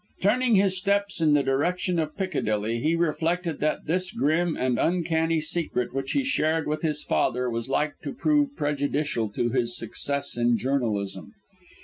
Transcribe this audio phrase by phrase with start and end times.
[0.19, 5.39] Turning his steps in the direction of Piccadilly, he reflected that this grim and uncanny
[5.39, 10.35] secret which he shared with his father was like to prove prejudicial to his success
[10.35, 11.33] in journalism.